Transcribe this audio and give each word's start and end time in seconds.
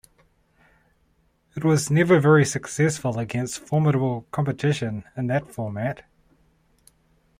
It 1.55 1.63
was 1.63 1.91
never 1.91 2.19
very 2.19 2.43
successful 2.43 3.19
against 3.19 3.59
formidable 3.59 4.25
competition 4.31 5.03
in 5.15 5.27
that 5.27 5.47
format. 5.53 6.03